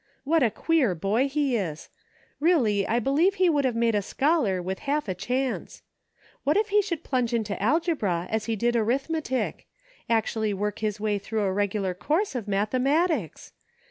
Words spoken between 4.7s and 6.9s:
half a chance. What if he